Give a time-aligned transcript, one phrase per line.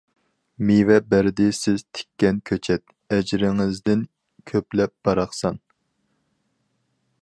[0.69, 4.03] مېۋە بەردى سىز تىككەن كۆچەت، ئەجرىڭىزدىن
[4.53, 5.65] كۆكلەپ باراقسان.